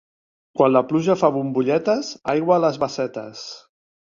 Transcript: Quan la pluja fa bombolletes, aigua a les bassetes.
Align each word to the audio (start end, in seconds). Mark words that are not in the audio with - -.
Quan 0.61 0.71
la 0.75 0.81
pluja 0.91 1.15
fa 1.23 1.29
bombolletes, 1.35 2.09
aigua 2.35 2.57
a 2.57 2.63
les 2.65 2.81
bassetes. 2.87 3.45